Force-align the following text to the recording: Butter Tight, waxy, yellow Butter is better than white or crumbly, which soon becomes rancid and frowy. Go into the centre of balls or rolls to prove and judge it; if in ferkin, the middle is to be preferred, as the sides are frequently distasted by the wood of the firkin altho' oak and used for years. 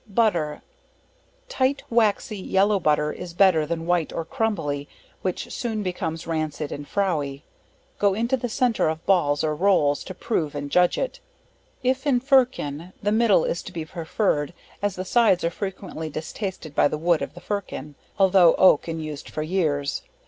Butter 0.09 0.63
Tight, 1.47 1.83
waxy, 1.91 2.39
yellow 2.39 2.79
Butter 2.79 3.13
is 3.13 3.35
better 3.35 3.67
than 3.67 3.85
white 3.85 4.11
or 4.11 4.25
crumbly, 4.25 4.89
which 5.21 5.53
soon 5.53 5.83
becomes 5.83 6.25
rancid 6.25 6.71
and 6.71 6.87
frowy. 6.87 7.43
Go 7.99 8.15
into 8.15 8.35
the 8.35 8.49
centre 8.49 8.89
of 8.89 9.05
balls 9.05 9.43
or 9.43 9.53
rolls 9.53 10.03
to 10.05 10.15
prove 10.15 10.55
and 10.55 10.71
judge 10.71 10.97
it; 10.97 11.19
if 11.83 12.07
in 12.07 12.19
ferkin, 12.19 12.93
the 13.03 13.11
middle 13.11 13.45
is 13.45 13.61
to 13.61 13.71
be 13.71 13.85
preferred, 13.85 14.55
as 14.81 14.95
the 14.95 15.05
sides 15.05 15.43
are 15.43 15.51
frequently 15.51 16.09
distasted 16.09 16.73
by 16.73 16.87
the 16.87 16.97
wood 16.97 17.21
of 17.21 17.35
the 17.35 17.39
firkin 17.39 17.93
altho' 18.19 18.55
oak 18.55 18.87
and 18.87 19.05
used 19.05 19.29
for 19.29 19.43
years. 19.43 20.01